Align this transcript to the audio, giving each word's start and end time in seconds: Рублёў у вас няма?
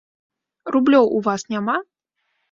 Рублёў 0.75 1.05
у 1.19 1.21
вас 1.27 1.45
няма? 1.57 1.77